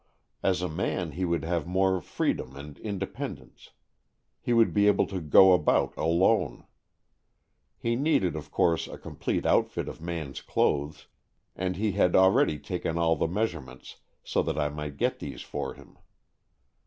As 0.41 0.63
a 0.63 0.67
man 0.67 1.11
he 1.11 1.25
would 1.25 1.43
have 1.43 1.67
more 1.67 2.01
free 2.01 2.33
dom 2.33 2.55
and 2.55 2.79
independence. 2.79 3.69
He 4.41 4.51
would 4.51 4.73
be 4.73 4.87
able 4.87 5.05
to 5.05 5.21
go 5.21 5.53
about 5.53 5.95
alone. 5.95 6.65
He 7.77 7.95
needed, 7.95 8.35
of 8.35 8.49
course, 8.49 8.87
a 8.87 8.97
complete 8.97 9.45
outfit 9.45 9.87
of 9.87 10.01
man's 10.01 10.41
clothes, 10.41 11.05
and 11.55 11.75
he 11.75 11.91
had 11.91 12.15
already 12.15 12.57
taken 12.57 12.97
all 12.97 13.15
the 13.15 13.27
measurements, 13.27 13.97
so 14.23 14.41
that 14.41 14.57
I 14.57 14.69
might 14.69 14.97
get 14.97 15.19
these 15.19 15.43
for 15.43 15.75
him. 15.75 15.99